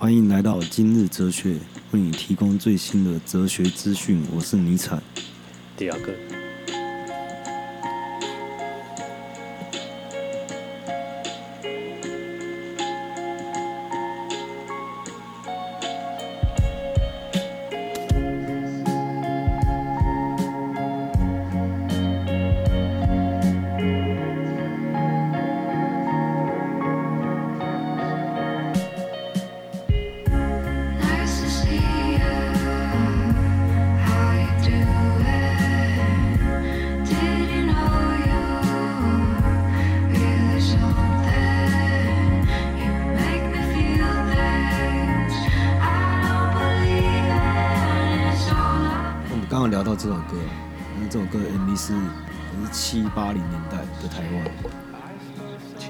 [0.00, 1.56] 欢迎来到今日哲学，
[1.90, 4.22] 为你提供最新的哲学资讯。
[4.34, 4.98] 我是尼采，
[5.76, 6.39] 第二个。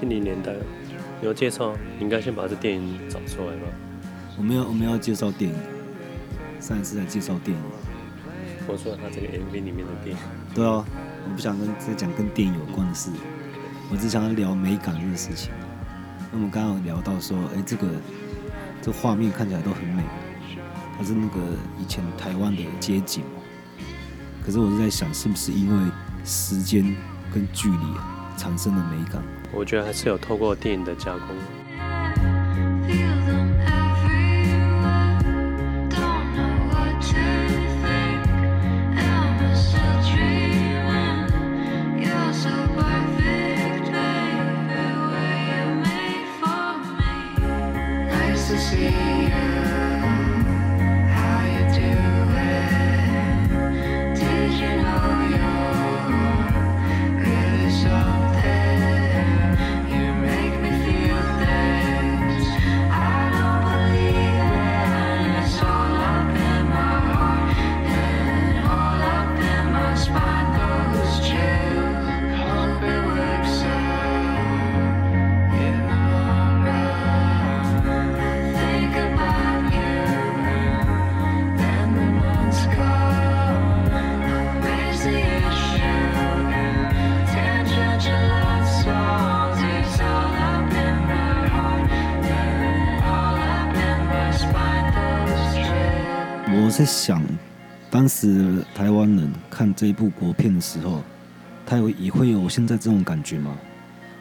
[0.01, 0.51] 七零年代，
[1.21, 3.67] 你要介绍，你应该先把这电影找出来吧。
[4.35, 5.55] 我们要我们要介绍电影，
[6.59, 7.63] 上一次在介绍电影。
[8.67, 10.21] 我说他这个 MV 里面的电影。
[10.55, 10.83] 对啊，
[11.23, 13.11] 我不想跟再讲跟电影有关的事，
[13.91, 15.51] 我只想要聊美感这个事情。
[16.31, 17.87] 那我们刚刚有聊到说，哎，这个
[18.81, 20.01] 这画面看起来都很美，
[20.97, 21.39] 它是那个
[21.79, 23.23] 以前台湾的街景。
[24.43, 25.91] 可是我是在想，是不是因为
[26.25, 26.83] 时间
[27.31, 27.85] 跟距离
[28.35, 29.21] 产生的美感？
[29.53, 31.60] 我觉得还是有透过电影的加工。
[96.71, 97.21] 在想，
[97.91, 101.03] 当时台湾人看这一部国片的时候，
[101.65, 103.57] 他有也会有现在这种感觉吗？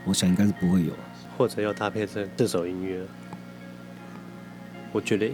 [0.04, 0.92] 我想应该是不会有，
[1.38, 3.00] 或者要搭配这这首音乐。
[4.92, 5.30] 我觉得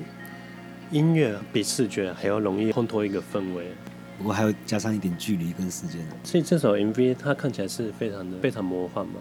[0.91, 3.73] 音乐比视觉还要容易烘托一个氛围，
[4.19, 6.01] 不过还要加上一点距离跟时间。
[6.23, 9.15] 所以这首 MV 它看起来是非常的非常魔幻嘛，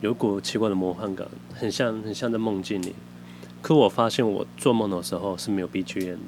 [0.00, 2.94] 有股奇怪的魔幻感，很像很像在梦境里。
[3.62, 6.18] 可我发现，我做梦的时候是没有 BGM 的。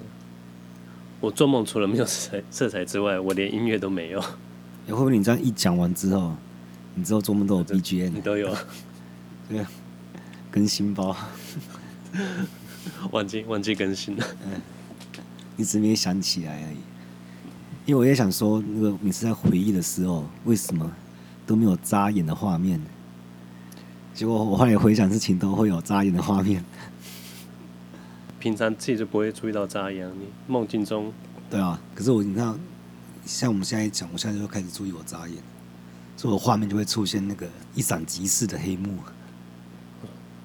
[1.21, 4.23] 我做梦除了没有色彩色彩之外，我连音乐都没有。
[4.87, 6.35] 你会不会你这样一讲完之后，
[6.95, 8.11] 你之后做梦都有 BGM？
[8.11, 8.55] 你都有？
[9.49, 9.71] 对啊，
[10.51, 11.17] 更新包。
[13.13, 14.27] 忘记忘记更新了。
[14.45, 14.61] 嗯，
[15.57, 16.77] 一直没想起来而已。
[17.87, 20.91] 因为我也想说，那个每次在回忆的时候，为什么
[21.47, 22.81] 都没有扎眼的画面？
[24.15, 26.65] 结果我后来回想事情，都会有扎眼的画面。
[28.43, 31.13] 平常自己就不会注意到眨眼，你梦境中。
[31.49, 32.59] 对啊，可是我你看，
[33.25, 35.37] 像我们现在讲，我现在就开始注意我眨眼，
[36.17, 38.99] 所以我画面就会出现那个一闪即逝的黑幕。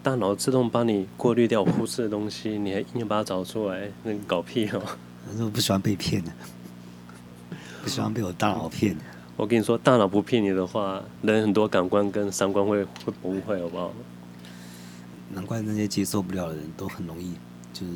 [0.03, 4.79] 大脑自动帮你过滤掉忽视的东西，你还硬要把它找出来，那你搞屁哦！
[5.40, 6.31] 我不喜欢被骗的，
[7.81, 8.96] 不喜欢被我大脑骗。
[9.35, 13.91] 我跟你说，大脑不骗你的话，人很多感官跟三观会会崩坏，好不好？
[15.34, 17.34] 难怪那些接受不了的人都很容易。
[17.79, 17.93] 就是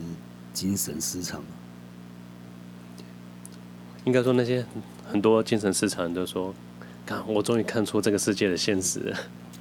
[0.54, 1.42] 精神失常，
[4.06, 4.64] 应该说那些
[5.12, 6.54] 很多精神失常人都说，
[7.04, 9.18] 看我终于看出这个世界的现实了。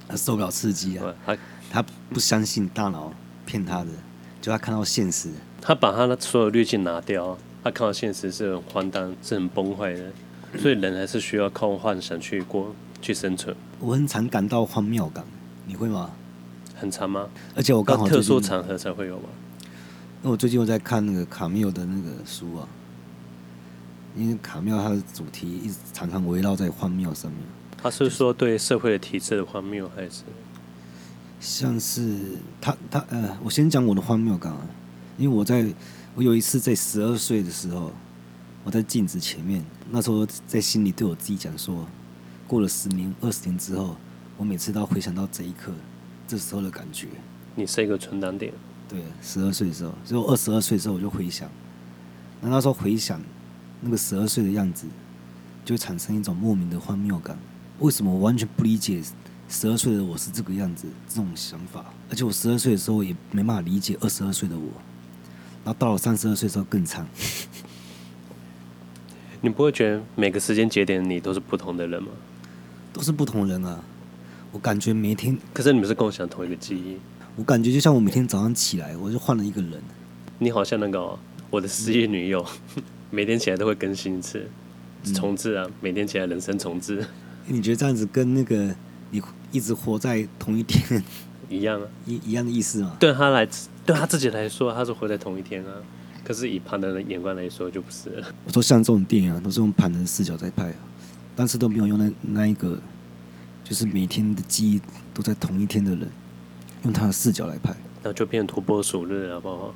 [0.07, 1.37] 他受不了刺激啊，他
[1.71, 3.11] 他不相信大脑
[3.47, 3.89] 骗他的，
[4.39, 10.11] 就他看到现实，他把他的所有滤镜拿掉，他看到现实是很荒诞，是很崩坏的，
[10.59, 13.55] 所以人还是需要靠幻想去过去生存。
[13.79, 15.25] 我很常感到荒谬感，
[15.65, 16.11] 你会吗？
[16.75, 17.27] 很常吗？
[17.55, 19.17] 而且我刚好特殊场合才会有
[20.21, 20.23] 吗？
[20.23, 22.67] 那我最近又在看那个卡缪的那个书啊，
[24.15, 27.41] 因为卡缪他的主题一直常常围绕在荒谬上面。
[27.75, 30.23] 他是说对社会的体制的荒谬，还是
[31.39, 32.19] 像是
[32.61, 34.61] 他他呃，我先讲我的荒谬感啊，
[35.17, 35.65] 因为我在
[36.13, 37.91] 我有一次在十二岁的时候，
[38.63, 41.87] 我在镜子前面，那时候在心里对我自己讲说，
[42.45, 43.95] 过了十年二十年之后，
[44.37, 45.71] 我每次都要回想到这一刻，
[46.27, 47.07] 这时候的感觉。
[47.55, 48.53] 你是一个存档点。
[48.91, 51.49] 对，十二岁的时候，所以我二十二岁的时候我就回想，
[52.41, 53.21] 那那时候回想
[53.79, 54.85] 那个十二岁的样子，
[55.63, 57.39] 就产生一种莫名的荒谬感。
[57.79, 59.01] 为什么我完全不理解
[59.47, 61.85] 十二岁的我是这个样子这种想法？
[62.09, 64.69] 而且我十二岁的时候也没办法理解二十二岁的我，
[65.63, 67.07] 然后到了三十二岁的时候更惨。
[69.39, 72.09] 你不会觉得每个时间节点你都是不同的人吗？
[72.91, 73.81] 都是不同人啊，
[74.51, 76.97] 我感觉每天，可是你们是共享同一个记忆。
[77.35, 79.81] 我感觉就像我每天早上起来，我就换了一个人。
[80.39, 81.17] 你好像那个、哦、
[81.49, 82.45] 我的失业女友，
[83.09, 84.47] 每天起来都会更新一次，
[85.13, 87.05] 重置啊，每天起来人生重置。
[87.47, 88.75] 你觉得这样子跟那个
[89.11, 91.03] 你一直活在同一天
[91.49, 91.87] 一样啊？
[92.05, 92.95] 一一样的意思吗？
[92.99, 93.47] 对他来，
[93.85, 95.71] 对他自己来说，他是活在同一天啊。
[96.23, 98.27] 可是以旁人的眼光来说，就不是了。
[98.45, 100.75] 我说像这种电影啊，都是用旁人视角在拍，啊
[101.35, 102.79] 但是都没有用那那一个，
[103.63, 104.81] 就是每天的记忆
[105.13, 106.07] 都在同一天的人，
[106.83, 109.73] 用他的视角来拍，那就变土拨鼠日，好不好？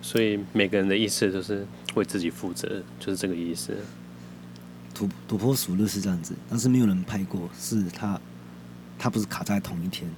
[0.00, 3.76] 所以每个人的意思都是为自己负责，就是这个意思。
[4.92, 8.20] 土土拨鼠日是这样子，但是没有人拍过，是他，
[8.98, 10.10] 他不是卡在同一天，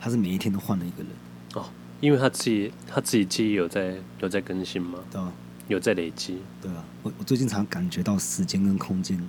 [0.00, 1.08] 他是每一天都换了一个人。
[1.54, 1.68] 哦。
[2.00, 4.98] 因为他自己他自己记忆有在有在更新吗？
[5.10, 5.30] 对啊，
[5.68, 6.38] 有在累积。
[6.62, 9.20] 对啊，我我最近常感觉到时间跟空间，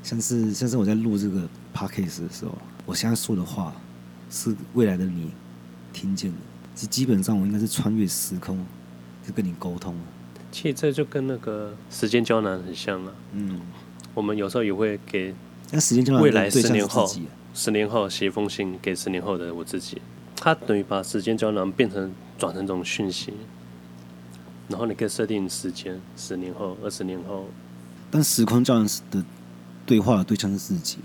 [0.00, 2.56] 像是像是我在录这个 podcast 的时候，
[2.86, 3.74] 我现在说的话
[4.30, 5.30] 是未来的你
[5.92, 6.36] 听见的，
[6.76, 8.64] 是基本上我应该是穿越时空，
[9.26, 10.00] 就跟你沟通了。
[10.50, 13.12] 其实这就跟那个时间胶囊很像啊。
[13.32, 13.60] 嗯，
[14.14, 15.34] 我们有时候也会给
[15.72, 17.08] 那时间胶囊未来十年后，
[17.52, 20.00] 十年后写一封信给十年后的我自己。
[20.36, 23.32] 它等于把时间胶囊变成转成这种讯息，
[24.68, 27.46] 然后你可以设定时间，十年后、二十年后。
[28.10, 29.24] 但时空胶囊的
[29.86, 30.98] 对话的对象是自己，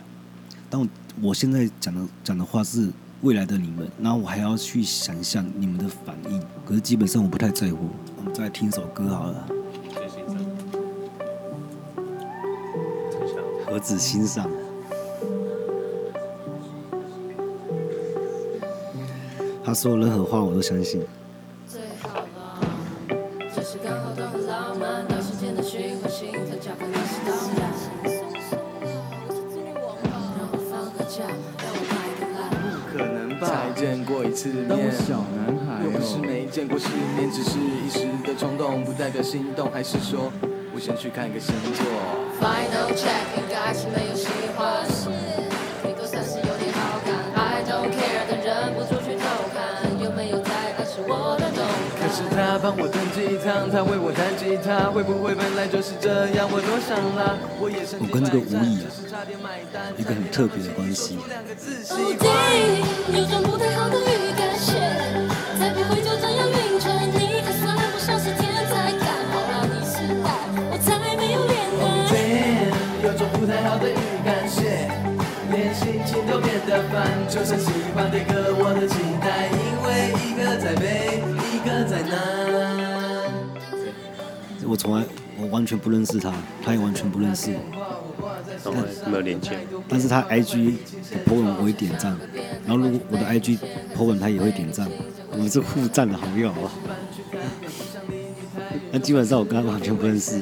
[0.70, 0.88] 但我
[1.22, 6.42] 我现在讲的讲的话是未来的你们，然后我还要去想象你们的反应。
[6.66, 7.90] 可是基本上我不太在乎。
[8.18, 9.48] 我们再听首歌好了。
[13.66, 14.50] 何止欣赏。
[19.64, 21.02] 他说任何话我都相信。
[36.80, 36.88] 没见过世
[37.18, 39.70] 面，只是一时的冲动，不代表心动。
[39.72, 40.32] 还是说
[40.74, 41.86] 我先去看个星座
[42.40, 44.88] ？Final check，应该是没有喜欢。
[52.32, 56.48] 他帮我炖鸡汤，他为我弹吉他，会不会本来就是这样？
[56.52, 58.88] 我多想啦，我也我跟这个吴意啊，
[59.98, 61.20] 一个很特别的关系。
[84.68, 85.04] 我从来，
[85.40, 86.32] 我完全不认识他，
[86.64, 87.60] 他也完全不认识我。
[89.10, 89.52] 没有连接。
[89.88, 90.74] 但是他 IG
[91.12, 92.16] 的 po 文我会点赞，
[92.68, 93.58] 然后如果我的 IG
[93.96, 94.88] po 文他也会点赞，
[95.32, 96.72] 我们是互赞的好友啊。
[98.92, 100.42] 那基本上我跟他完全不认识。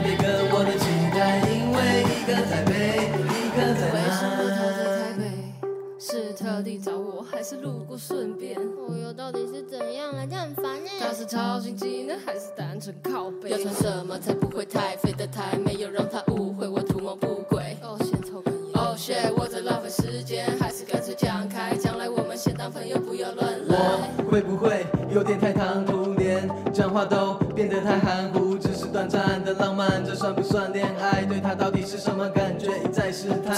[7.61, 10.27] 路过顺便，我又到底是怎样来？
[10.27, 10.89] 这很烦呢。
[10.99, 13.49] 他是超心机呢，还是单纯靠背？
[13.49, 15.73] 要穿什么才不会太肥的太美？
[15.73, 17.77] 又让他误会我图谋不轨。
[17.81, 18.61] 哦，先抽根烟。
[18.73, 23.77] Oh shit，我在浪费时间，还是干脆讲开，将来我们先当朋友，不要乱来。
[24.25, 28.55] 我会不会有点太唐突，连讲话都变得太含糊？
[28.57, 31.23] 只是短暂的浪漫，这算不算恋爱？
[31.25, 32.67] 对他到底是什么感觉？
[32.83, 33.55] 一再试探。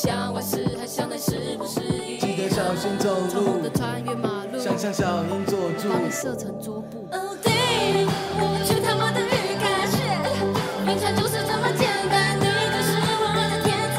[0.00, 1.80] 想外事很像内是不是？
[2.20, 7.08] 记得小心走路穿越马路想象小鹰做住把你射成桌布。
[7.10, 7.18] 我
[8.62, 13.66] 就他妈的很感快原就是这么简单你就是我的天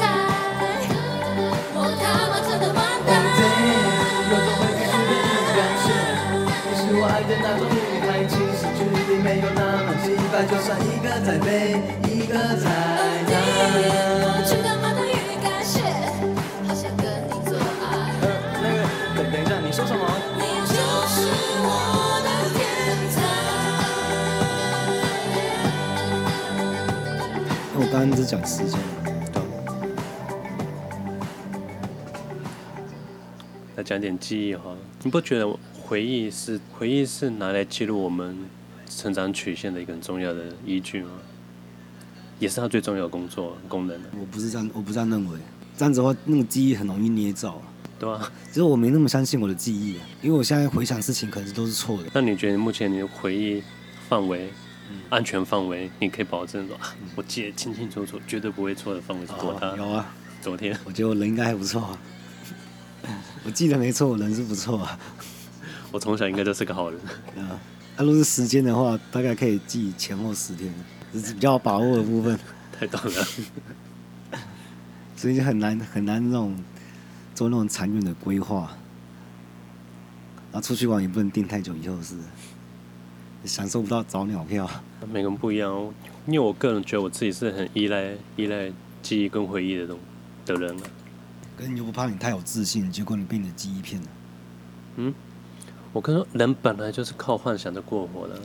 [1.76, 2.02] 我他
[2.32, 3.20] 妈真的完蛋。
[6.64, 7.76] 你是我爱的那种女
[8.08, 11.76] 孩其实距离没有那么几百就算一个在美
[12.08, 12.64] 一个在
[13.28, 14.09] 难
[27.92, 28.78] 刚刚只讲时间。
[33.74, 38.36] 来讲点记忆哈，你不觉得回忆是回忆是拿来记录我们
[38.88, 41.10] 成长曲线的一个很重要的依据吗？
[42.38, 44.00] 也是它最重要的工作功能。
[44.20, 45.38] 我不是这样，我不这样认为。
[45.76, 47.62] 这样子的话，那个记忆很容易捏造，啊
[47.98, 48.32] 对吧、啊？
[48.48, 52.08] 其实我没那么相信我的记忆，因为我现在回想事情可能都是错的。
[52.14, 53.60] 那你觉得目前你的回忆
[54.08, 54.52] 范围、嗯、
[55.08, 59.68] 安全范围，你可以保证说，啊、我记得清清楚楚，绝对不会错的范围是多大？
[59.70, 59.76] 哦？
[59.76, 61.96] 有啊，昨天我觉得我人应该还不错。
[63.44, 64.98] 我记得没错，我人是不错啊。
[65.90, 67.00] 我从小应该就是个好人。
[67.36, 67.58] 啊，
[67.96, 70.72] 那如果是时间的话，大概可以记前后十天，
[71.12, 72.38] 这是比较把握的部分。
[72.78, 73.26] 太短了，
[75.16, 76.56] 所以就很难很难那种
[77.34, 78.70] 做那种长远的规划。
[80.50, 82.14] 然后出去玩也不能定太久以后的事，
[83.44, 84.68] 享受不到早鸟票。
[85.12, 85.92] 每个人不一样哦，
[86.26, 88.70] 因为我个人觉得我自己是很依赖依赖
[89.02, 89.98] 记忆跟回忆的东
[90.44, 90.82] 的人啊。
[91.58, 94.08] 你又不怕你太有自信，结果你被你的记忆骗了？
[94.96, 95.14] 嗯，
[95.92, 98.40] 我跟你说，人本来就是靠幻想在过活的。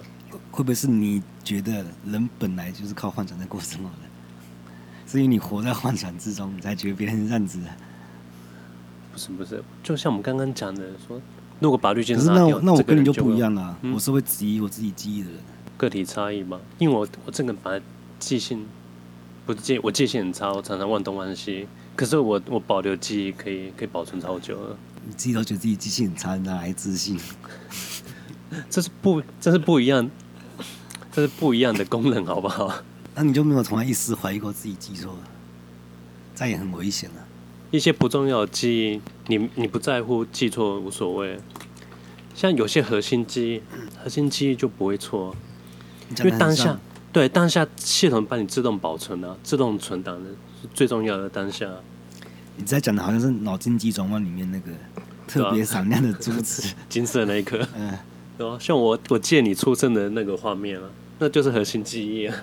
[0.52, 3.96] 会不会是你觉得人本来就是靠幻想在过生活的？
[5.06, 7.68] 所以你活在幻想之中，你才觉得别人是这样子的？
[9.14, 11.22] 不是不是，就像我们刚刚讲的说，
[11.60, 13.78] 如果把滤镜，可是那我那我跟你就不一样了、啊。
[13.82, 15.40] 嗯、我是会质疑我自己记忆的人。
[15.78, 17.82] 个体差异嘛，因为我我这个人本来
[18.20, 18.66] 记性
[19.46, 21.68] 不是记，我记性很差，我常常忘东忘西。
[21.96, 24.78] 可是我我保留记忆可以可以保存超久了。
[25.06, 27.20] 你自己都觉得自己记性很差，哪来自信？
[28.70, 30.10] 这是不这是不一样，
[31.12, 32.74] 这是不一样的功能，好不好？
[33.14, 35.20] 那你就没有从来一丝怀疑过自己记错了？
[36.36, 37.25] 这也很危险了。
[37.72, 41.38] 一些不重要的记忆，你你不在乎记错无所谓。
[42.34, 43.62] 像有些核心记忆，
[44.04, 45.36] 核心记忆就不会错，
[46.18, 46.80] 因为当下
[47.12, 50.30] 对当下系统帮你自动保存了，自动存档的。
[50.74, 51.70] 最重要的当下，
[52.58, 54.72] 你在讲的好像是脑筋急转弯里面那个
[55.28, 57.96] 特别闪亮的珠 子，啊、金色的那一颗，嗯，
[58.36, 58.58] 对吧？
[58.60, 62.36] 像我我借你出生的那个画面啊，那就是核心记忆啊。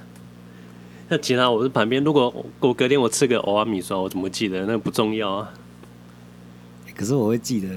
[1.13, 4.65] 那其他我是旁边，如果我隔天我吃个蚵仔米刷，我怎么记得？
[4.65, 5.53] 那不重要啊。
[6.97, 7.69] 可是我会记得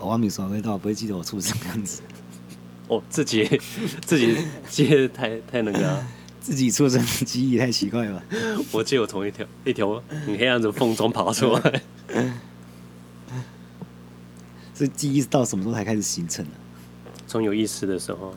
[0.00, 2.00] 蚵仔米刷味道，不会记得我出生的样子。
[2.88, 3.44] 哦，自己
[4.06, 4.38] 自己
[4.70, 6.08] 记得太太那个、啊。
[6.40, 8.24] 自己出生的记忆太奇怪了。
[8.72, 11.82] 我记得我从一条一条很黑暗的缝中跑出来。
[14.74, 16.52] 这记忆到什么时候才开始形成的？
[17.26, 18.34] 从有意识的时候。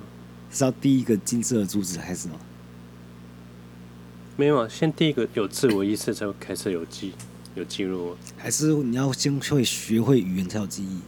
[0.52, 2.36] 是到第一个金色的珠子开始吗？
[4.36, 7.13] 没有啊，先第一个有自我意识才会开始有记
[7.56, 8.15] 有记录。
[8.38, 11.00] 还是你要先会学会语言才有记忆？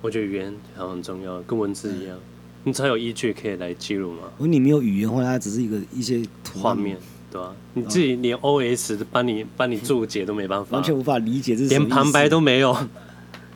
[0.00, 2.16] 我觉得语言好像很重要，跟文字一样。
[2.16, 2.30] 嗯
[2.66, 4.20] 你才有依据可以来记录嘛？
[4.38, 6.22] 如果你没有语言的话，它只是一个一些
[6.54, 6.96] 画面，
[7.30, 7.56] 对吧、啊？
[7.74, 12.74] 你自己连 O S 帮你帮你注解都没办法，完全无法理解这是连旁白都没有，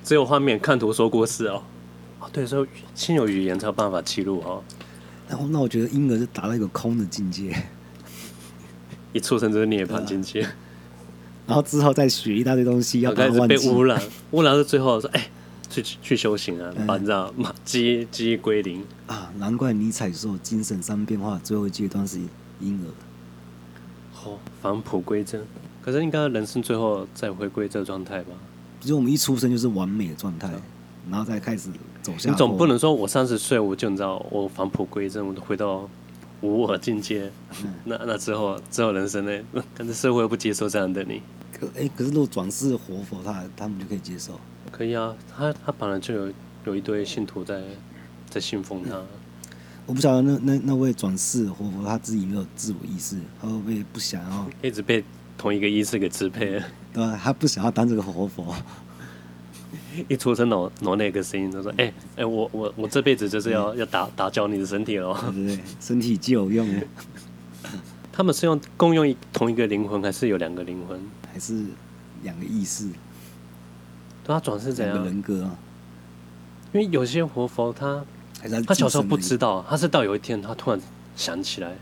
[0.05, 1.63] 只有画面看图说故事哦。
[2.21, 4.63] 哦，对，所以先有语言才有办法记录哦。
[5.27, 7.57] 然后，那我觉得婴儿是达到一个空的境界，
[9.13, 10.41] 一出生就是涅槃境界，
[11.47, 14.01] 然后之后再学一大堆东西，要开始被污染，
[14.31, 15.31] 污染到最后说，哎、欸。
[15.71, 17.55] 去去修行啊，把你知道吗？
[17.63, 19.31] 记忆记忆归零啊！
[19.37, 22.19] 难怪尼采说精神上变化最后一阶段是
[22.59, 22.89] 婴儿。
[24.25, 25.45] 哦，返璞归真。
[25.83, 28.33] 可是应该人生最后再回归这个状态吧？
[28.81, 30.51] 比如我们一出生就是完美的状态，
[31.11, 31.69] 然后再开始
[32.01, 32.33] 走向。
[32.33, 35.87] 你总不能说我三十岁我就你知道我返璞归真，我都回到
[36.41, 37.31] 无我境界。
[37.65, 39.43] 嗯、那那之后之后人生呢？
[39.77, 41.23] 可是社会又不接受这样的你。
[41.53, 44.39] 可哎、欸，可是如果转世活佛，他他们就可以接受。
[44.71, 46.33] 可以啊，他他本来就有
[46.67, 47.61] 有一堆信徒在
[48.29, 49.01] 在信奉他。
[49.87, 55.03] 我不晓得那那那位转世活佛他自己没有自我意识，他会不会不想要一直被
[55.37, 56.63] 同一个意识给支配？
[56.93, 57.19] 对吧？
[57.23, 58.55] 他不想要当这个活佛。
[60.09, 66.69] 一出生脑脑内个声音他说：“哎、欸、哎、欸，我我我这辈子就是要、嗯、要打打搅你的身体了。”对对，身体就有用。
[68.13, 71.01] 他们是用共用同一个灵魂，还是有两个灵魂？
[71.33, 71.65] 还是
[72.23, 72.89] 两个意识？
[74.25, 75.05] 他转世怎样？
[75.05, 75.57] 人格啊？
[76.73, 78.05] 因为有些活佛他，
[78.43, 80.79] 他他小时候不知道，他是到有一天他突然
[81.17, 81.75] 想起来，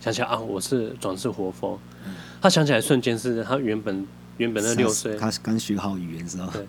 [0.00, 1.78] 想起来啊，我是转世活佛。
[2.04, 4.06] 嗯、他想起来瞬间是他原本
[4.36, 6.46] 原本的六岁，他刚学好语言，知道？
[6.48, 6.66] 对，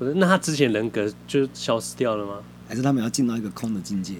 [0.00, 0.14] 不是？
[0.14, 2.42] 那他之前人格就消失掉了吗？
[2.68, 4.16] 还是他们要进到一个空的境界？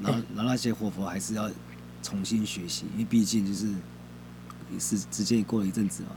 [0.00, 1.50] 然后，然后那些活佛还是要
[2.02, 3.66] 重新学习，因为毕竟就是
[4.72, 6.10] 也是之间也过了一阵子嘛。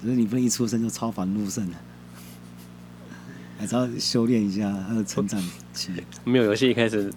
[0.00, 1.76] 只是你不能一出生就超凡入圣了，
[3.58, 5.40] 还是要修炼一下他的成长
[5.72, 5.92] 期。
[6.24, 7.12] 没有游戏一开始，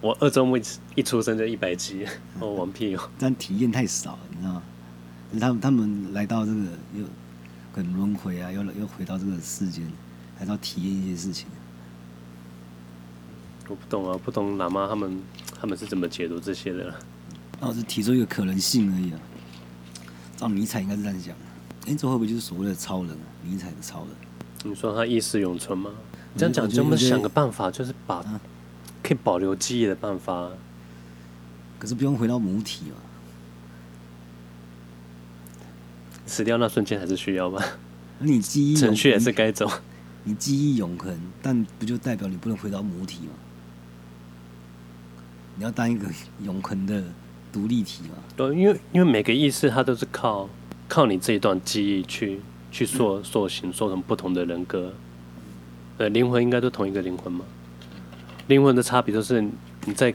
[0.00, 0.56] 我二周目
[0.94, 2.06] 一出生就一百级，
[2.38, 3.10] 我玩屁哦！
[3.18, 4.62] 但体验太少，你知道吗？
[5.38, 6.60] 他们他们来到这个
[6.94, 7.04] 又
[7.72, 9.86] 可能轮回啊，又又回到这个世间，
[10.36, 11.46] 还是要体验一些事情。
[13.68, 15.22] 我不懂啊，不懂喇嘛他们
[15.60, 16.92] 他们是怎么解读这些的？
[17.60, 19.20] 那我是提出一个可能性而已啊。
[20.36, 21.36] 照尼采应该是这样讲。
[21.86, 23.16] 哎，这会不会就是所谓的超人？
[23.44, 24.08] 尼采的超人？
[24.64, 25.90] 你说他意识永存吗？
[26.36, 28.22] 这样讲，就我们想个办法，就是把
[29.02, 30.50] 可以保留记忆的办法。
[31.78, 32.96] 可是不用回到母体嘛？
[36.30, 37.60] 死掉那瞬间还是需要吧？
[38.20, 39.68] 你记忆程序也是该走。
[40.22, 43.32] 你记忆永恒，但不就代表你不能回到母体吗？
[45.56, 46.06] 你要当一个
[46.42, 47.02] 永恒的
[47.52, 48.14] 独立体嘛？
[48.36, 50.48] 对，因为因为每个意识它都是靠。
[50.92, 52.40] 靠你这一段记忆去
[52.72, 54.92] 去塑塑形，塑成不同的人格。
[55.98, 57.44] 呃，灵魂应该都同一个灵魂嘛？
[58.48, 60.12] 灵魂的差别就是你在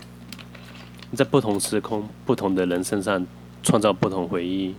[1.11, 3.25] 你在不同时空、不同的人身上
[3.63, 4.75] 创造不同回忆、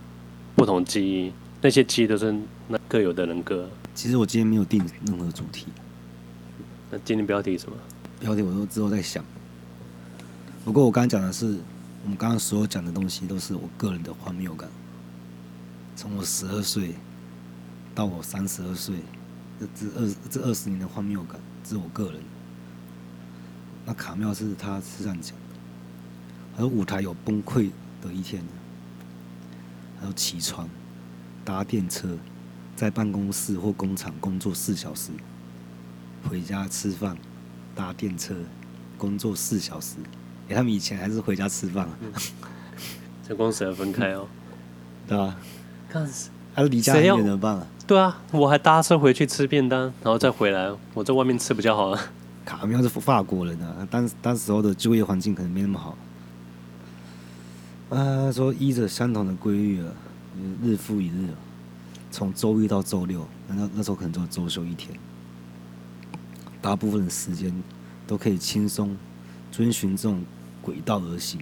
[0.57, 2.35] 不同记忆，那些记忆都是
[2.67, 3.69] 那各有的人格。
[3.95, 5.67] 其实我今天没有定任何主题。
[6.91, 7.77] 那今天标题什么？
[8.19, 9.23] 标题我都之后再想。
[10.65, 11.59] 不过我刚刚讲的是，
[12.03, 14.67] 我们刚刚所有讲的东西都是我个人的荒谬感。
[15.95, 16.95] 从我十二岁
[17.95, 18.97] 到我三十二岁，
[19.61, 22.21] 这这二这二十年的荒谬感，这是我个人。
[23.85, 27.71] 那卡妙是他是这样讲的，而舞台有崩溃
[28.01, 28.43] 的一天，
[30.07, 30.69] 还有起床，
[31.45, 32.17] 搭电车，
[32.77, 35.11] 在办公室或工厂工作四小时，
[36.31, 37.17] 回家吃饭，
[37.75, 38.37] 搭电车，
[38.97, 39.97] 工作四小时。
[40.49, 41.99] 哎，他们以前还是回家吃饭啊？
[43.27, 44.29] 这公司要分开哦，
[45.09, 45.37] 对吧？
[45.93, 47.67] 但是还是离家很远怎么办啊？
[47.85, 50.73] 对啊，我还搭车回去吃便当，然后再回来。
[50.95, 52.01] 我在外面吃比较好啊。
[52.45, 55.99] 卡缪是法国人啊，当当时候的就业环境可能没那么好。
[57.89, 59.93] 啊，说依着相同的规律啊，
[60.63, 61.29] 日复一日，
[62.11, 64.99] 从周一到周六，那那时候可能就周休一天，
[66.61, 67.53] 大部分的时间
[68.07, 68.97] 都可以轻松
[69.51, 70.23] 遵循这种
[70.63, 71.41] 轨道而行，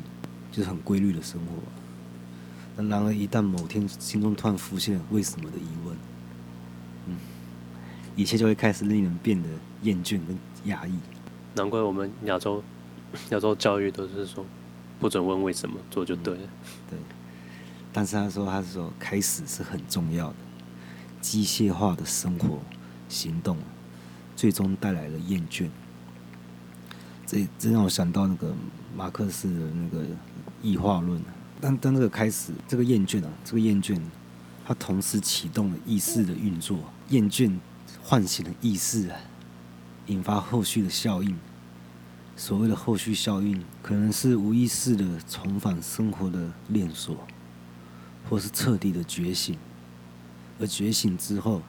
[0.53, 2.83] 就是很规律的生活。
[2.83, 5.97] 然而，一旦某天心中突然浮现“为什么”的疑问，
[7.07, 7.17] 嗯，
[8.17, 9.49] 一切就会开始令人变得
[9.83, 10.93] 厌倦跟压抑。
[11.55, 12.61] 难怪我们亚洲
[13.31, 14.45] 亚洲教育都是说
[14.99, 16.41] 不准问为什么，做就对了。
[16.43, 16.49] 嗯，
[16.91, 16.99] 对，
[17.95, 20.37] 但是他说，他是说开始是很重要的。
[21.21, 22.59] 机械化的生活
[23.09, 23.57] 行动，
[24.37, 25.71] 最终带来了厌倦。
[27.25, 28.53] 这这让我想到那个
[28.95, 30.05] 马克思的那个
[30.61, 31.23] 异化论。
[31.61, 33.99] 但但这个开始，这个厌倦啊，这个厌倦，
[34.67, 36.79] 它同时启动了意识的运作，
[37.09, 37.57] 厌倦
[38.03, 39.17] 唤醒了意识啊，
[40.07, 41.39] 引发后续的效应。
[42.37, 47.17] 所谓的后续效应，可能是无意识的重返生活的链锁，
[48.29, 49.57] 或是彻底的觉醒。
[50.61, 51.63] 而觉醒之后，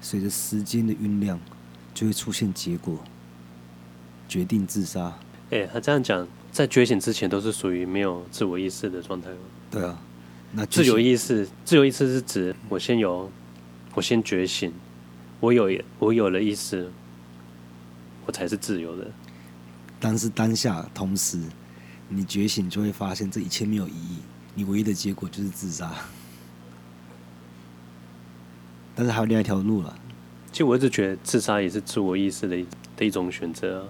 [0.00, 1.38] 随着时间的酝酿，
[1.92, 3.02] 就会出现结果，
[4.28, 5.18] 决定自杀。
[5.50, 6.26] 哎，他这样讲。
[6.50, 9.28] 在觉醒之前都是属于没有自我意识的状态。
[9.70, 10.00] 对啊，
[10.50, 13.30] 那自由意识，自由意识是指我先有，
[13.94, 14.72] 我先觉醒，
[15.40, 16.90] 我有我有了意识，
[18.24, 19.06] 我才是自由的。
[20.00, 21.38] 但是当下同时，
[22.08, 24.16] 你觉醒就会发现这一切没有意义，
[24.58, 25.88] 你唯一的结果就是自杀。
[28.96, 29.96] 但是还有另外一条路了。
[30.50, 32.66] 其实我一直觉得自杀也是自我意识的
[32.96, 33.86] 的一种选择。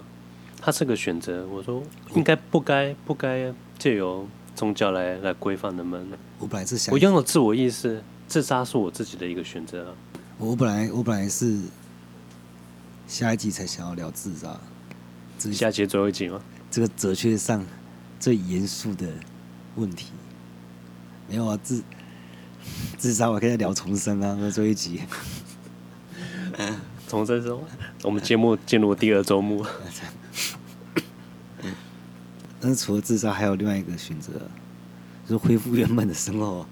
[0.61, 1.83] 它是个选择，我说
[2.15, 6.07] 应该不该不该借由宗教来来规范人们。
[6.39, 9.95] 我本来是想，我拥有自我意识，自杀是我自己的一个选择。
[10.37, 11.59] 我本来我本来是
[13.07, 14.61] 下一集才想要聊自杀，
[15.39, 16.39] 这下集最后一集吗？
[16.71, 17.65] 这个哲学上
[18.21, 19.09] 最严肃的
[19.77, 20.09] 问题，
[21.29, 21.83] 没有啊，自
[22.97, 25.03] 自杀我可以聊重生啊，那最后一集。
[27.07, 27.63] 重生中，
[28.03, 29.65] 我们节目进入第二周目。
[32.61, 34.33] 但是除了自杀，还有另外一个选择，
[35.25, 36.67] 就是恢复原本的生活，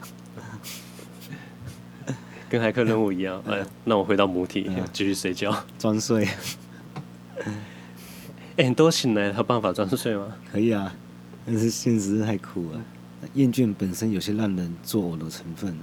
[2.51, 3.41] 跟骇客任务一样。
[3.47, 6.29] 哎，那我回到母体，继续睡觉，装睡。
[8.57, 10.35] 哎，你都醒来有办法装睡吗？
[10.51, 10.93] 可以啊，
[11.47, 12.81] 但是现实太苦了。
[13.35, 15.77] 厌倦本身有些让人作呕的成分，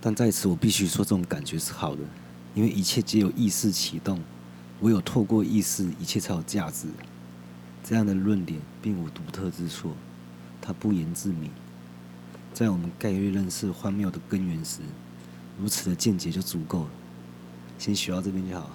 [0.00, 2.02] 但在此我必须说，这种感觉是好的，
[2.54, 4.20] 因为一切皆有意识启动，
[4.80, 6.88] 唯有透过意识，一切才有价值。
[7.84, 9.92] 这样的论点并无独特之处，
[10.60, 11.50] 它不言自明。
[12.52, 14.80] 在我们概率认识荒谬的根源时，
[15.58, 16.90] 如此的见解就足够了。
[17.78, 18.70] 先学到这边就好。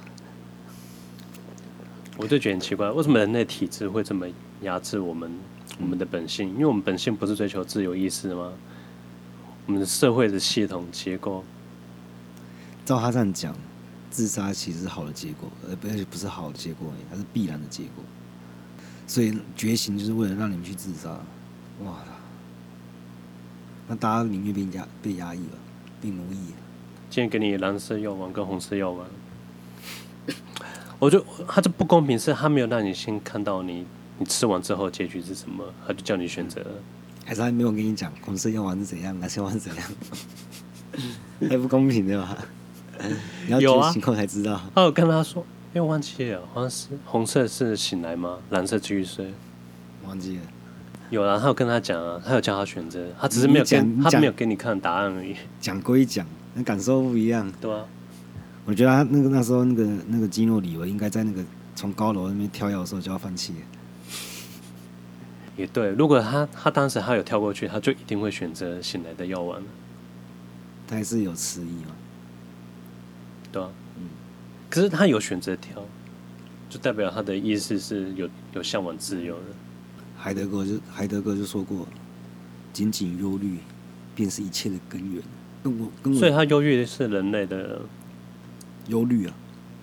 [2.17, 4.25] 我就觉得很奇怪，为什么人类体质会这么
[4.61, 5.31] 压制我们？
[5.79, 8.51] 我们的本性，因为我们本性不是追求自由意识吗？
[9.65, 11.43] 我们的社会的系统结构，
[12.85, 13.53] 照他这样讲，
[14.09, 18.03] 自杀其实是好的结果，而不是不是好的结果，它是必然的结果。
[19.05, 21.09] 所以觉醒就是为了让你们去自杀。
[21.83, 21.97] 哇，
[23.87, 25.57] 那大家宁愿被压被压抑了，
[26.01, 26.53] 被奴役。
[27.09, 29.07] 今天给你蓝色药丸跟红色药丸，
[30.99, 33.85] 我就他这不公平，是他没有让你先看到你。
[34.17, 35.63] 你吃完之后结局是什么？
[35.85, 36.65] 他就叫你选择，
[37.25, 39.85] 还是他没有跟你讲红色药丸是怎样，蓝色药丸是怎样？
[41.49, 42.37] 太不公平对吧？
[43.45, 44.59] 你要觉醒后才知道。
[44.73, 48.39] 他有跟他说，因为我忘记了，好像是红色是醒来吗？
[48.49, 49.31] 蓝色继续睡。
[50.05, 50.41] 忘记了。
[51.09, 55.35] 有啊，他有跟他讲啊，他有叫他选择，他只是没有跟他没有给你看答案而已。
[55.61, 56.25] 讲归讲，
[56.55, 57.51] 那感受不一样。
[57.61, 57.85] 对啊。
[58.65, 61.41] 我觉得他那个那时候那个那个基诺里维应该在那个
[61.75, 63.53] 从高楼那边跳跃的时候就要放弃。
[65.57, 69.61] 也对，如果他他当时他有跳过去，他就一定会选择醒来的药丸。
[70.87, 71.95] 他还是有迟疑嘛？
[73.51, 74.03] 对啊，嗯。
[74.69, 75.83] 可是他有选择跳，
[76.69, 79.43] 就代表他的意思是有有向往自由的。
[80.15, 81.87] 海德格就海德格就说过，
[82.71, 83.57] 仅仅忧虑
[84.15, 85.21] 便是一切的根源。
[85.63, 87.81] 跟我跟我，所以他忧虑是人类的
[88.87, 89.33] 忧虑啊，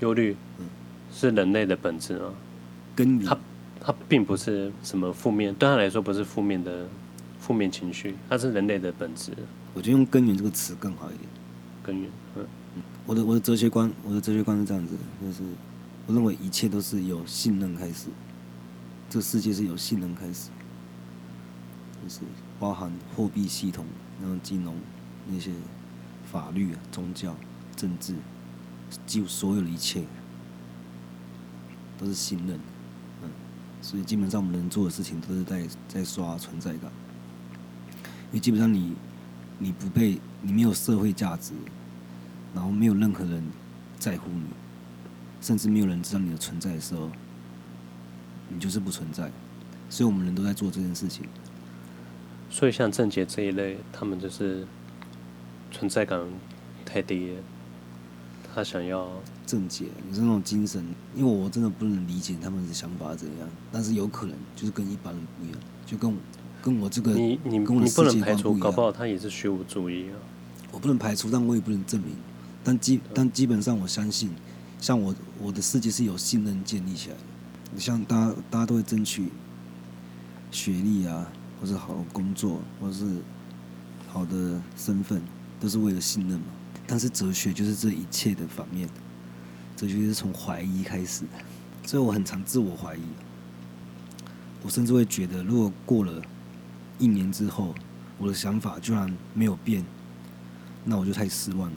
[0.01, 0.67] 忧虑，嗯，
[1.13, 2.33] 是人类的本质啊，
[2.95, 3.37] 根源。
[3.87, 6.89] 它并不是什么负面，对他来说不是负面的
[7.39, 9.31] 负面情绪，它是人类的本质。
[9.75, 11.29] 我觉得用“根源”这个词更好一点。
[11.83, 12.47] 根源，嗯，
[13.05, 15.43] 我的我的哲学观，我的哲学观是这样子，就是
[16.07, 18.07] 我认为一切都是由信任开始，
[19.11, 20.49] 这个世界是由信任开始，
[22.03, 22.21] 就是
[22.59, 23.85] 包含货币系统、
[24.23, 24.75] 然后金融
[25.29, 25.51] 那些
[26.33, 27.37] 法律啊、宗教、
[27.77, 28.15] 政治，
[29.07, 30.05] 几乎所有的一切
[31.99, 32.59] 都是信任。
[33.85, 36.91] 所以基本上我们能做的事情都是在在刷存在感，
[38.31, 38.95] 因为基本上你
[39.59, 41.53] 你不被你没有社会价值，
[42.55, 43.45] 然后没有任何人
[43.99, 44.47] 在乎你，
[45.43, 47.11] 甚至没有人知道你的存在的时候，
[48.49, 49.31] 你就是不存在。
[49.91, 51.27] 所以我们人都在做这件事情。
[52.49, 54.67] 所以像郑杰这一类，他们就是
[55.71, 56.19] 存在感
[56.87, 57.35] 太低。
[58.55, 59.11] 他想要
[59.45, 60.85] 正解，你是那种精神，
[61.17, 66.17] 因为我真的不能理解他们的想法怎样，但是有可能就是跟一般人不一样，就跟我
[66.63, 70.17] 跟我这个你你你不能排除，搞不好他也是虚无主义啊。
[70.71, 72.11] 我不能排除，但我也不能证明。
[72.63, 74.31] 但基但基本上我相信，
[74.81, 77.23] 像我我的世界是有信任建立起来的。
[77.75, 79.31] 你像大家大家都会争取
[80.51, 81.29] 学历啊，
[81.61, 83.05] 或是好的工作，或是
[84.09, 85.21] 好的身份，
[85.59, 86.47] 都是为了信任嘛。
[86.87, 88.89] 但是哲学就是这一切的反面，
[89.77, 91.29] 哲学是从怀疑开始的，
[91.87, 93.03] 所以我很常自我怀疑。
[94.63, 96.23] 我甚至会觉得，如果过了
[96.99, 97.75] 一年之后，
[98.19, 99.85] 我的想法居然没有变，
[100.85, 101.77] 那我就太失望了。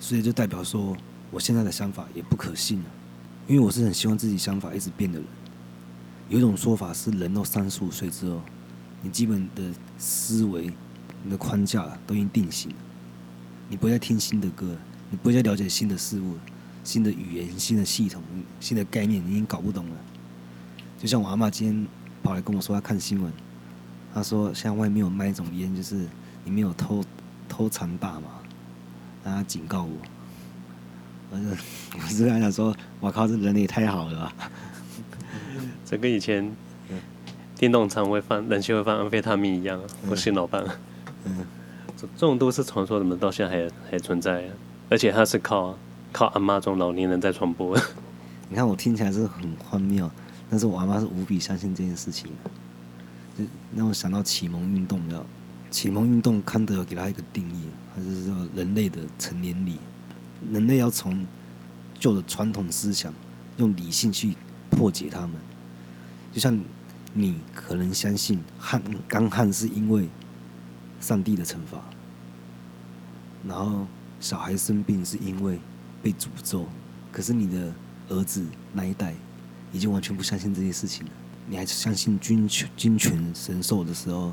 [0.00, 0.96] 所以就代表说，
[1.30, 2.86] 我现在的想法也不可信了，
[3.46, 5.28] 因为我是很希望自己想法一直变的人。
[6.28, 8.40] 有一种说法是，人到三十五岁之后，
[9.02, 9.62] 你基本的
[9.98, 10.70] 思维、
[11.24, 12.76] 你的框架都已经定型了。
[13.68, 14.66] 你不会再听新的歌，
[15.10, 16.36] 你不会再了解新的事物、
[16.82, 18.22] 新的语言、新的系统、
[18.60, 19.96] 新的概念，你已经搞不懂了。
[20.98, 21.86] 就像我阿妈今天
[22.22, 23.32] 跑来跟我说，她看新闻，
[24.14, 25.96] 她说像外面有卖一种烟，就是
[26.44, 27.04] 里面有偷
[27.48, 28.28] 偷藏大麻，
[29.22, 29.90] 然后她警告我。
[31.30, 31.44] 我就
[31.94, 34.32] 我是跟她讲说，我靠，这人也太好了吧！
[35.84, 36.50] 这跟以前
[37.54, 39.78] 电动厂会放、冷气会放安非他命一样，
[40.08, 40.64] 我是老板。
[41.24, 41.46] 嗯。
[42.06, 44.54] 这种都市传说怎么到现在还还存在啊？
[44.88, 45.76] 而且它是靠
[46.12, 47.76] 靠阿妈这种老年人在传播。
[48.48, 50.08] 你看我听起来是很荒谬，
[50.48, 52.30] 但是我阿妈是无比相信这件事情。
[53.36, 55.24] 就让我想到启蒙运动，要
[55.70, 59.78] 启蒙运动，康德给他一个定义，他是说人类的成年礼，
[60.52, 61.26] 人类要从
[61.98, 63.12] 旧的传统思想
[63.56, 64.36] 用理性去
[64.70, 65.32] 破解他们。
[66.32, 66.58] 就像
[67.12, 70.08] 你可能相信旱干旱是因为。
[71.00, 71.78] 上帝的惩罚，
[73.46, 73.86] 然后
[74.20, 75.58] 小孩生病是因为
[76.02, 76.66] 被诅咒，
[77.12, 77.72] 可是你的
[78.08, 79.14] 儿子那一代
[79.72, 81.12] 已经完全不相信这些事情了。
[81.48, 84.32] 你还相信君权君权神授的时候，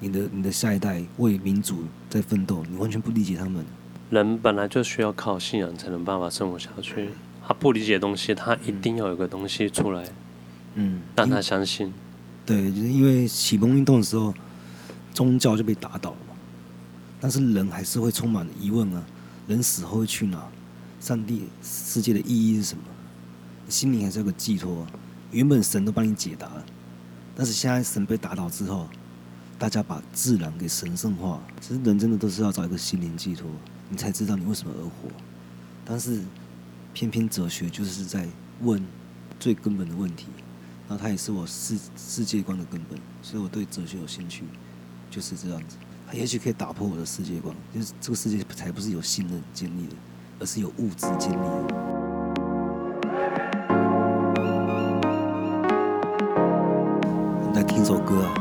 [0.00, 3.64] 你的你的下一代为民主在奋斗，你完全不理解他们。
[4.10, 7.10] 人本来就需要靠信仰才能办法生活下去。
[7.46, 10.04] 他不理解东西，他一定要有个东西出来，
[10.74, 11.92] 嗯，让他相信。
[12.44, 14.34] 对，就是因为启蒙运动的时候，
[15.12, 16.34] 宗教就被打倒了嘛，
[17.20, 19.02] 但是人还是会充满疑问啊，
[19.46, 20.48] 人死后会去哪？
[21.00, 22.84] 上帝世界的意义是什么？
[23.68, 24.86] 心里还是有个寄托。
[25.30, 26.64] 原本神都帮你解答了，
[27.34, 28.88] 但是现在神被打倒之后，
[29.58, 31.40] 大家把自然给神圣化。
[31.60, 33.50] 其实人真的都是要找一个心灵寄托，
[33.88, 35.08] 你才知道你为什么而活。
[35.84, 36.20] 但是
[36.92, 38.28] 偏偏哲学就是在
[38.60, 38.84] 问
[39.40, 40.26] 最根本的问题，
[40.88, 44.44] 然后它也是我世世界观的根本，所以我对哲学有兴趣，
[45.12, 45.76] 就是这样子。
[46.10, 49.94] 也许可以打破我的世界观，就是这个世界才不是有信任建立的，
[50.40, 51.74] 而是有物质建立的。
[57.54, 58.34] 来听首歌啊。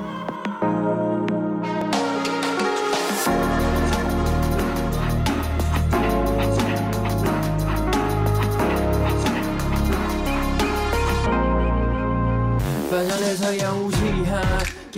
[12.89, 13.97] 翻向列车烟雾气
[14.29, 14.41] 哈，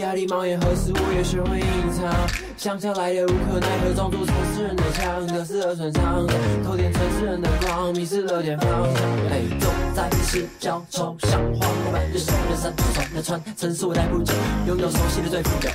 [0.02, 2.12] 压力冒烟，何时我也学会隐藏？
[2.58, 6.34] 想象来的无可奈何，装作城市人的枪，可是耳顺畅的，
[6.66, 9.04] 偷点城市人的光，迷失了点方向。
[9.30, 14.34] 哎，走在市郊抽象画面，日升日升，转的船，城市我待不久，
[14.68, 15.70] 拥有熟悉的最富有。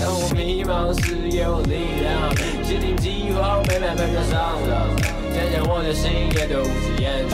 [0.00, 4.92] 当我迷茫时，给我力量，坚定计划，每每奔着上涨，
[5.32, 7.32] 渐渐我的心也对物质厌倦。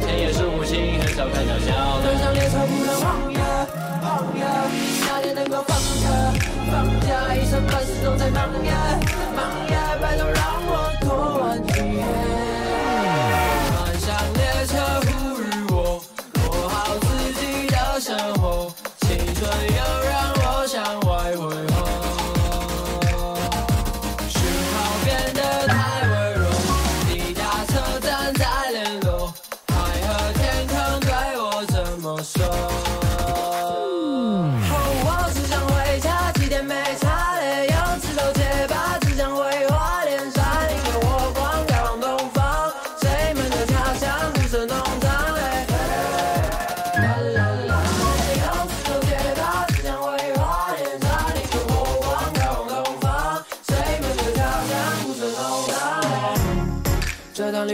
[0.00, 2.00] 天也是无情，很少看到笑。
[2.00, 3.40] 登上列车不能忘呀
[4.04, 4.46] 忘呀，
[5.08, 6.06] 哪天能够放假？
[6.70, 9.00] 放假一生半世都在忙呀
[9.34, 12.49] 忙呀，拜托让我多玩几夜。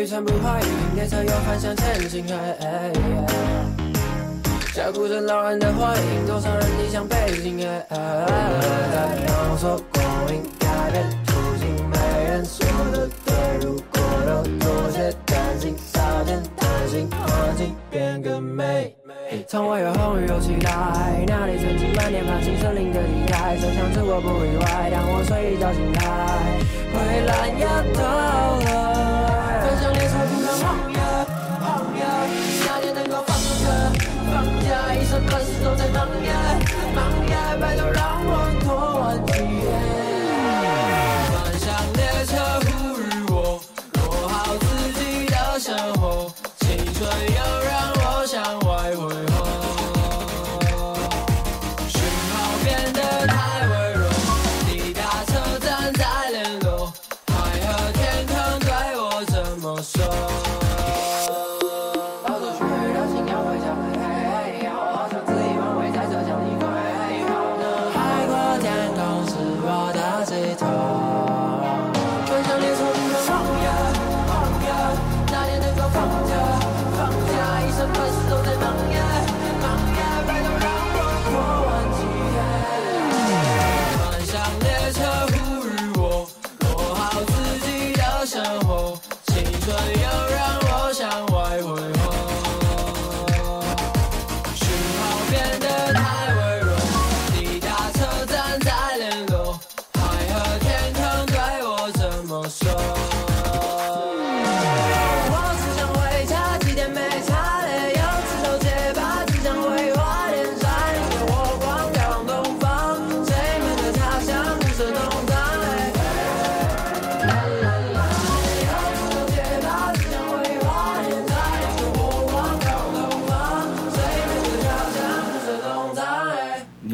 [0.06, 0.64] 程不怀疑，
[0.94, 2.26] 列车又返向前行。
[4.74, 7.58] 脚步声扰人的幻影，多少人逆向背行。
[7.58, 7.96] 在
[9.48, 11.96] 摸索光影，改变途径，没
[12.28, 18.94] 人说的对，如果都妥协，担心少点贪心，环境变更美。
[19.48, 20.70] 窗外有红雨有期待，
[21.26, 24.90] 那里曾经满天繁星，森林的地带，这像是我不意外。
[24.92, 26.00] 当我睡一觉醒来，
[26.92, 26.94] 灰
[27.26, 28.00] 蓝呀到
[28.60, 29.05] 了。
[35.28, 36.30] 凡事都在忙耶
[36.94, 36.98] 忙
[37.28, 38.68] 耶，拜托让我多
[39.00, 39.32] 玩几
[39.64, 39.66] 夜。
[41.32, 42.66] 翻向列车呼
[43.00, 43.34] 吁我，
[43.94, 44.64] 过好自
[45.00, 47.00] 己的生活，青春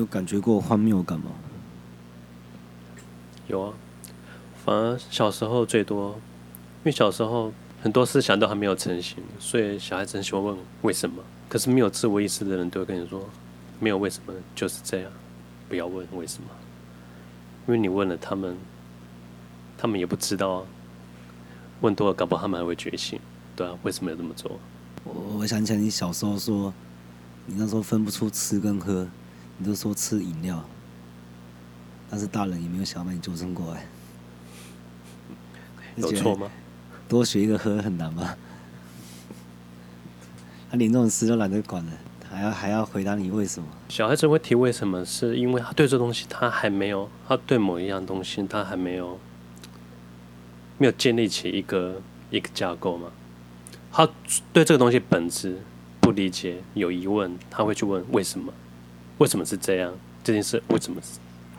[0.05, 1.27] 感觉过荒谬感吗？
[3.49, 3.75] 有啊，
[4.65, 11.23] 反而小时候最多，因为小时候很多思想都还没有成型，所以小孩子很喜欢问为什么。
[11.49, 13.29] 可是没有自我意识的人都会跟你说，
[13.79, 15.13] 没有为什么，就是这样，
[15.69, 16.49] 不要问为什么，
[17.67, 18.57] 因为你问了他们，
[19.77, 20.63] 他们也不知道啊，
[21.83, 23.21] 问多了，搞不好他们还会觉醒。
[23.55, 24.59] 对啊，为什么要这么做？
[25.05, 26.73] 我我想起来，你小时候说，
[27.45, 29.07] 你那时候分不出吃跟喝，
[29.63, 30.61] 你就说吃饮料。
[32.11, 33.87] 但是大人也没有想要把你纠正过来，
[35.97, 36.51] 有错吗？
[37.09, 38.37] 多学一个喝很难吗？
[40.69, 41.93] 他连这种事都懒得管了，
[42.29, 43.69] 还要还要回答你为什么？
[43.89, 49.19] 小孩子会提为什么，是因为他对这东西他还没有，他对某一样东西他还没有，
[50.77, 53.09] 没有建立起一个一个架构嘛？
[53.93, 54.07] 他
[54.53, 55.63] 对这个东西本质
[56.01, 58.53] 不理解，有疑问，他会去问为什么？
[59.23, 59.95] 为什么是这样？
[60.25, 61.01] 这件事为什么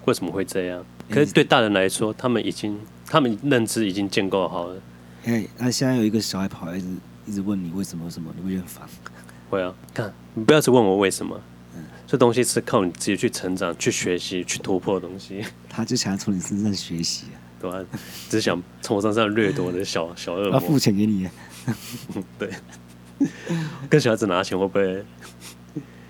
[0.03, 0.85] 为什么会这样？
[1.09, 4.81] 可是对大人来说，他们已经他们认知已经建构好了。
[5.23, 6.87] 哎，那现在有一个小孩跑来一直
[7.25, 8.85] 一直问你为什么什么，你会很烦？
[9.49, 11.39] 会啊，看你不要只问我为什么，
[11.73, 15.41] 嗯，这东西是靠你自己去成长、去学习、去突破的东西。
[15.69, 17.85] 他就想要从你身上学习啊，对吧？
[18.29, 20.51] 只想从我身上掠夺的小 小恶魔。
[20.51, 21.29] 他付钱给你，
[22.37, 22.49] 对，
[23.89, 25.05] 跟小孩子拿钱会不会？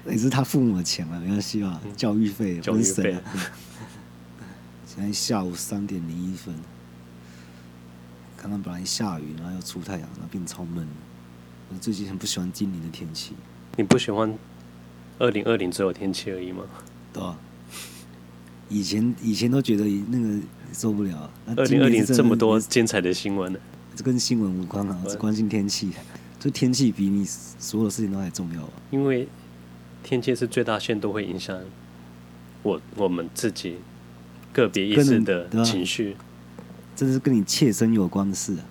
[0.08, 1.82] 也是他父母的钱嘛，没关系吧？
[1.96, 3.18] 教育费，教育费。
[4.86, 6.54] 现在下午三点零一分，
[8.38, 10.88] 刚刚本来下雨，然后又出太阳，然后变超闷。
[11.70, 13.34] 我最近很不喜欢今年的天气。
[13.78, 14.38] 你不喜欢
[15.20, 16.64] 二零二零只有天气而已吗？
[17.12, 17.40] 对啊。
[18.70, 20.40] 以前以前都觉得那个
[20.74, 21.32] 受不了。
[21.56, 23.60] 二零二零这么多精彩的新闻呢？
[23.96, 25.92] 这跟新闻无关啊，只关心天气。
[26.40, 28.70] 这天气比你所有事情都还重要啊。
[28.92, 29.28] 因为
[30.04, 31.60] 天气是最大限度会影响
[32.62, 33.78] 我我们自己
[34.52, 36.16] 个别意识的情绪。
[36.96, 38.66] 这是跟你切身有关的事啊。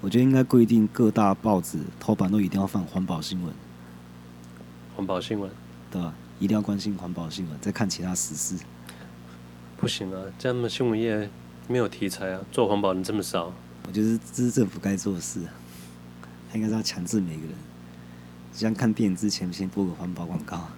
[0.00, 3.52] 我觉得应该规定各大报纸头版都一定要放环保新闻。
[4.96, 5.50] 环保新闻，
[5.90, 6.14] 对吧？
[6.38, 8.56] 一定要关心环保新闻，再看其他时事。
[9.76, 11.28] 不行啊，这样的新闻业
[11.68, 13.52] 没有题材啊，做环保人这么少。
[13.86, 15.40] 我觉得这是政府该做的事，
[16.50, 17.52] 他应该是要强制每个人，
[18.52, 20.68] 像看电影之前先播个环保广告。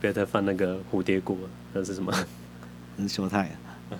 [0.00, 1.36] 不要再放那个蝴蝶果，
[1.72, 2.12] 那是什么？
[2.96, 3.48] 那是秀泰
[3.90, 3.98] 啊。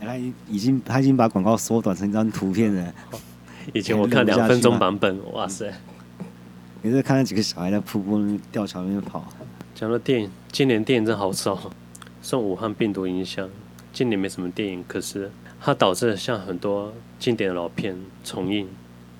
[0.00, 0.16] 他
[0.48, 2.94] 已经他已经把广告缩短成一张图片了。
[3.72, 5.72] 以前我看两分钟版本，哇塞！
[6.82, 8.20] 你是看到几个小孩在瀑布
[8.50, 9.24] 吊桥那边跑。
[9.74, 11.70] 讲到电影，今年电影真好少，
[12.20, 13.48] 受武汉病毒影响，
[13.92, 14.84] 今年没什么电影。
[14.88, 18.68] 可是它导致像很多经典的老片重映、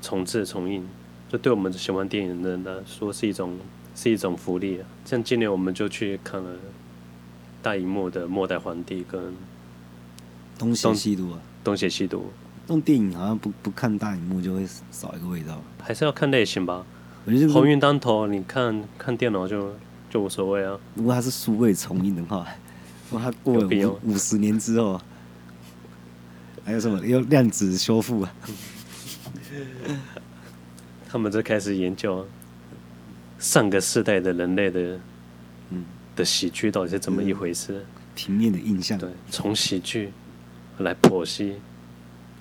[0.01, 0.85] 重制、重映，
[1.33, 3.57] 这对我们喜欢电影的人来说是一种
[3.97, 4.87] 是一种福利啊。
[5.07, 6.51] 像今年我们就去看了
[7.63, 9.35] 大荧幕的《末代皇帝》跟。
[10.59, 11.41] 东邪西毒啊！
[11.65, 12.31] 东邪西毒，
[12.67, 15.61] 这种电影好像不不看大荧幕就会少一个味道。
[15.83, 16.85] 还是要看类型吧。
[17.25, 19.75] 我觉得鸿运当头，你看看电脑就
[20.11, 20.79] 就无所谓啊。
[20.95, 22.47] 如果它是数位重映的话，
[23.11, 25.01] 如果它过了五十年之后，
[26.63, 27.05] 还有什么？
[27.05, 28.33] 有量子修复啊？
[31.13, 32.27] 他们就开始研究
[33.39, 34.99] 上个世代的人类的
[35.69, 35.85] 嗯
[36.17, 37.85] 的喜剧到底是怎么一回事？
[38.15, 40.11] 平面的印象，对，从喜剧。
[40.79, 41.57] 来剖析，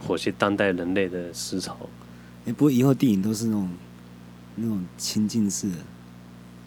[0.02, 1.78] 剖析当代人类的思潮。
[2.46, 3.70] 哎，不过以后电影都是那种
[4.56, 5.76] 那种情境式的、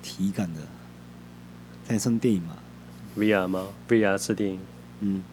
[0.03, 0.61] 体感的，
[1.87, 2.59] 它也算电影嘛
[3.17, 4.61] ？VR 吗？VR 是电影，
[5.01, 5.25] 嗯，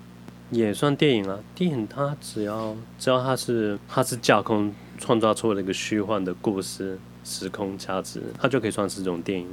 [0.52, 1.40] 也算电影啊。
[1.54, 9.48] 电影它只要只要它是它是架空创造出了一个虚幻的故事、时空价值，它就可以算是这种电影。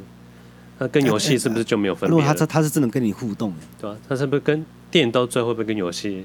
[0.79, 2.11] 那跟游戏是不是就没有分别？
[2.11, 3.99] 如果它它它是真的跟你互动，对吧、啊？
[4.09, 6.25] 它是不是跟电影到最后会不会跟游戏？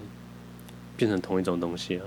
[0.95, 2.05] 变成同一种东西啊！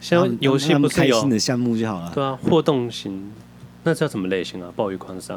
[0.00, 2.12] 像游戏不是有开心的项目就好了。
[2.14, 3.32] 对啊，互动型，
[3.82, 4.72] 那叫什么类型啊？
[4.76, 5.36] 暴雨狂杀。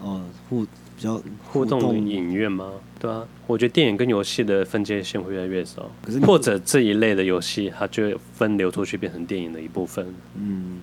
[0.00, 0.66] 哦，互
[1.02, 2.70] 比较互动影院吗？
[3.00, 5.90] 对啊，我觉得电影跟游戏的分界线会越来越少。
[6.00, 10.14] 可是或者这一类的游戏，它就分流出去变成电影的一部分。
[10.36, 10.80] 嗯。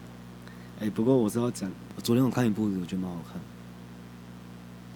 [0.81, 1.71] 哎、欸，不过我是要讲，
[2.03, 3.39] 昨天我看一部，我觉得蛮好看，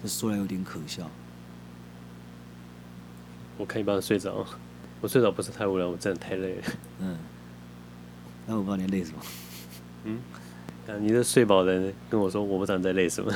[0.02, 1.10] 这说来有点可笑。
[3.56, 4.44] 我看一半睡着。
[5.00, 6.62] 我睡着不是太无聊，我真的太累了。
[7.00, 7.16] 嗯，
[8.46, 9.18] 那我不知道你累什么。
[10.04, 10.18] 嗯，
[11.00, 13.32] 你这睡饱的人跟我说，我不知道你在累什么。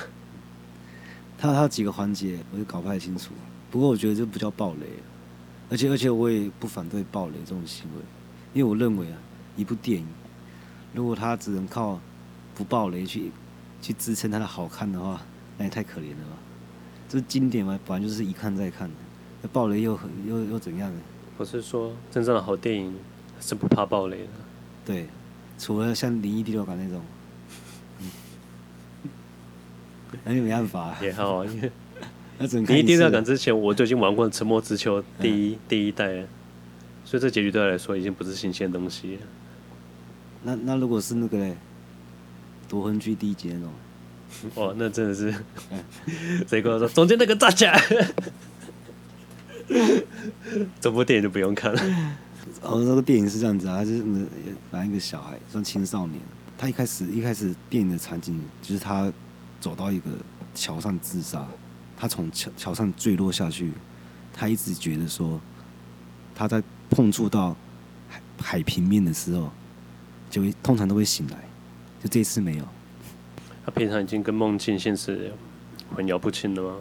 [1.38, 3.32] 他他几个环节我就搞不太清楚，
[3.70, 4.86] 不过我觉得这不叫暴雷，
[5.70, 8.02] 而且而且我也不反对暴雷这种行为，
[8.52, 9.18] 因为我认为啊，
[9.56, 10.06] 一部电影
[10.92, 12.00] 如果它只能靠
[12.54, 13.30] 不暴雷去
[13.80, 15.22] 去支撑它的好看的话，
[15.56, 16.36] 那也太可怜了吧。
[17.08, 18.96] 这经典嘛，本来就是一看再看的，
[19.40, 21.00] 那暴雷又很又又怎样呢？
[21.36, 22.92] 我是说，真正的好电影
[23.40, 24.28] 是不怕暴雷的。
[24.84, 25.06] 对，
[25.56, 27.00] 除了像《灵异第六感》那种，
[30.24, 30.96] 那就没办法。
[31.02, 31.70] 也好，因为
[32.66, 36.26] 《灵异第六感》之前我就已经玩过《沉默之丘》第一、嗯、第一代，
[37.04, 39.18] 所以这结局对他来说已经不是新鲜东西。
[40.44, 41.56] 那那如果是那个嘞，
[42.68, 43.70] 夺魂锯第一集哦，
[44.54, 45.34] 哦，那真的是，
[46.46, 47.82] 谁跟我说中间那个站起来？
[50.80, 51.80] 这部电影就不用看了。
[52.62, 54.02] 哦，那个电影是这样子啊，他就是
[54.70, 56.20] 反正一个小孩，算青少年。
[56.56, 59.12] 他一开始一开始电影的场景就是他
[59.68, 60.10] 走到一个
[60.54, 61.46] 桥上自杀，
[61.96, 63.72] 他从桥桥上坠落下去，
[64.32, 65.38] 他一直觉得说
[66.34, 67.54] 他在碰触到
[68.08, 69.50] 海海平面的时候。
[70.30, 71.38] 就会通常都会醒来，
[72.02, 72.64] 就这次没有。
[73.64, 75.32] 他平常已经跟梦境现实
[75.96, 76.76] 混淆不清了吗？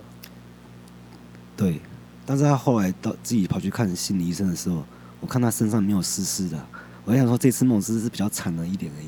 [1.55, 1.79] 对，
[2.25, 4.83] 但是他后来到自己跑去看心理医生的时候，
[5.21, 6.67] 我看他身上没有湿湿的，
[7.05, 9.07] 我还想说这次梦是是比较惨了一点而已，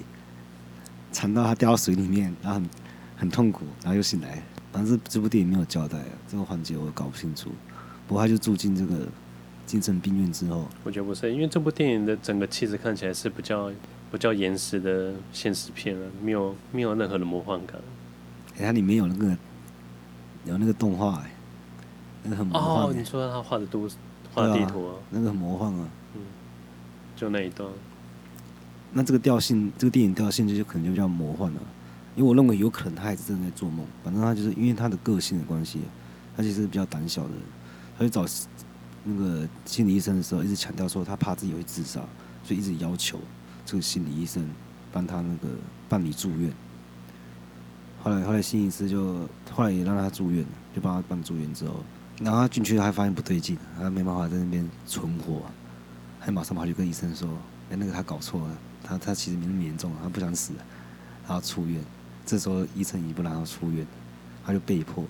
[1.11, 2.61] 惨到他掉到水里面，然后
[3.19, 4.41] 很很痛苦，然后又醒来。
[4.71, 7.51] 但是这部电影没有交代啊，这个环节我搞不清楚。
[8.07, 9.07] 不过他就住进这个
[9.65, 13.71] 精神病院之后，我觉得不是，因为这部电影的整个气质看起来是比较。
[14.11, 17.79] 比较严实的现实片啊，没有没有任何的魔幻感。
[18.55, 19.37] 哎、欸，它里面有那个
[20.45, 21.29] 有那个动画、欸，
[22.23, 22.89] 那个很魔幻、欸。
[22.89, 23.87] 哦，你说他画的都
[24.33, 25.87] 画的地图啊，那个很魔幻啊。
[26.15, 26.21] 嗯，
[27.15, 27.69] 就那一段。
[28.91, 31.61] 那这个调性，这个电影调性就可能就比较魔幻了，
[32.19, 33.85] 因为我认为有可能他还是正在做梦。
[34.03, 35.79] 反正他就是因为他的个性的关系，
[36.35, 37.29] 他其实是比较胆小的。
[37.97, 38.25] 他去找
[39.05, 42.01] 那个心理医生的时候，一直强调说他怕自己会自杀，
[42.43, 43.17] 所以一直要求。
[43.65, 44.45] 这个心理医生
[44.91, 45.47] 帮他那个
[45.87, 46.51] 办理住院，
[48.03, 50.45] 后来后来心理师就后来也让他住院，
[50.75, 51.75] 就帮他办住院之后，
[52.19, 55.43] 然后他进去还发现不对劲，他没办法在那边存活，
[56.19, 57.29] 还马上跑去跟医生说
[57.71, 60.51] ：“哎，那个他搞错了，他他其实没那么严重，他不想死，
[61.25, 61.79] 他要出院。”
[62.29, 63.87] 这时候医生也不让他出院，
[64.45, 65.03] 他就被迫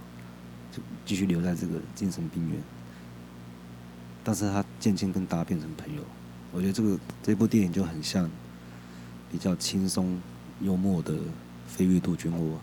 [0.72, 2.62] 就继续留在这个精神病院，
[4.24, 6.02] 但是他渐渐跟大家变成朋友。
[6.52, 8.30] 我觉得这个这部电影就很像。
[9.32, 10.20] 比较轻松
[10.60, 11.14] 幽默的
[11.68, 12.60] 《飞越杜鹃窝》，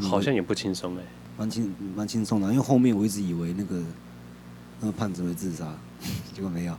[0.00, 1.02] 好像也不轻松哎，
[1.36, 2.48] 蛮轻蛮轻松的。
[2.48, 3.82] 因为后面我一直以为那个
[4.80, 5.76] 那个胖子会自杀，
[6.32, 6.74] 结果没有。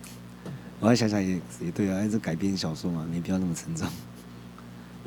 [0.80, 3.86] 我还想想也也对啊，这改编小说嘛，没必要那么沉重。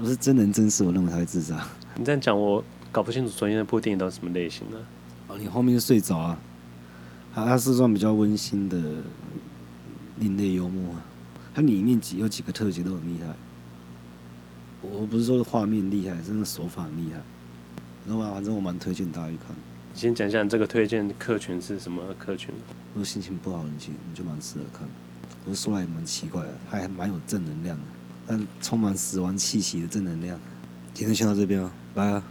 [0.01, 1.63] 如果是真人真事，我认为他会自杀。
[1.95, 4.77] 你这样讲，我搞不清楚昨天那部电影到底什么类型的。
[5.27, 6.39] 哦，你后面就睡着啊？
[7.31, 8.81] 它它是算比较温馨的
[10.17, 11.05] 另类幽默啊。
[11.53, 13.27] 它里面几有几个特写都很厉害，
[14.81, 17.21] 我不是说画面厉害，真的手法很厉害。
[18.07, 19.55] 然后反正我蛮推荐大家去看。
[19.93, 22.51] 你先讲一下你这个推荐客群是什么客群？
[22.95, 24.87] 如果心情不好，你去你就蛮适合看。
[25.45, 27.83] 我说来也蛮奇怪的，它还蛮有正能量的，
[28.31, 30.39] 但充满死亡气息的正能量。
[30.93, 32.23] 今天先到这边了，拜了。